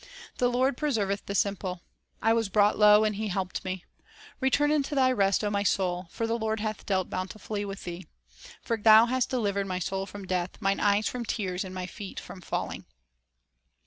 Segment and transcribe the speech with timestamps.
[0.39, 1.83] "The Lord preserveth the simple;
[2.23, 3.85] 1 was brought low, and He helped me.
[4.39, 8.07] Return unto thy rest, O my soul; For the Lord hath dealt bountifully with thee.
[8.63, 12.19] For Thou hast delivered my soul from death, mine eyes from tears, and my feet
[12.19, 12.85] from falling."